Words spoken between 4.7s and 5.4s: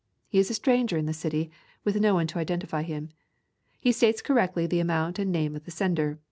amount and the